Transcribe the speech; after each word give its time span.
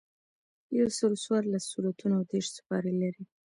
یوسلو 0.77 1.21
څوارلس 1.23 1.63
سورتونه 1.71 2.13
او 2.17 2.23
دېرش 2.31 2.47
سپارې 2.57 2.91
لري. 3.01 3.23